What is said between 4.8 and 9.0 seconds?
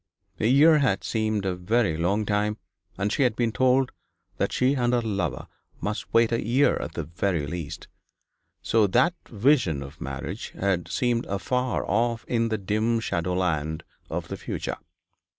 her lover must wait a year at the very least; so